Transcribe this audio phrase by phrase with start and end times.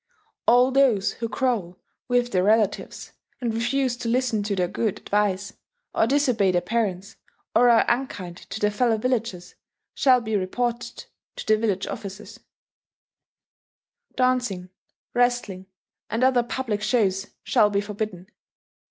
[0.47, 5.53] "All those who quarrel with their relatives, and refuse to listen to their good advice,
[5.93, 7.17] or disobey their parents,
[7.55, 9.53] or are unkind to their fellow villagers,
[9.93, 12.39] shall be reported [to the village officers]...."
[14.15, 14.69] "Dancing,
[15.13, 15.67] wrestling,
[16.09, 18.25] and other public shows shall be forbidden.